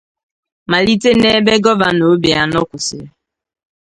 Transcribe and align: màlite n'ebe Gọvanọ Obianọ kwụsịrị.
màlite 0.71 1.09
n'ebe 1.21 1.53
Gọvanọ 1.63 2.05
Obianọ 2.13 2.59
kwụsịrị. 2.69 3.07